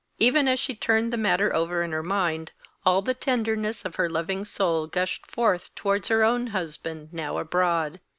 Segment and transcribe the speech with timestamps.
[0.17, 2.51] Even as she turned the matter over in her mind,
[2.87, 7.99] all the tenderness of her loving soul gushed forth towards her own husband now abroad.